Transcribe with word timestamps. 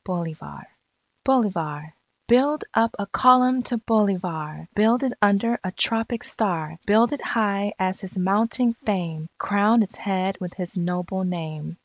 _BOLIVAR 0.04 0.66
BOLIVAR 1.24 1.94
_Build 2.28 2.62
up 2.74 2.94
a 2.96 3.08
Column 3.08 3.64
to 3.64 3.76
Bolivar! 3.78 4.68
Build 4.76 5.02
it 5.02 5.12
under 5.20 5.58
a 5.64 5.72
tropic 5.72 6.22
star! 6.22 6.78
Build 6.86 7.12
it 7.12 7.20
high 7.22 7.72
as 7.76 8.00
his 8.02 8.16
mounting 8.16 8.74
fame! 8.86 9.28
Crown 9.36 9.82
its 9.82 9.96
head 9.96 10.38
with 10.40 10.54
his 10.54 10.76
noble 10.76 11.24
name! 11.24 11.76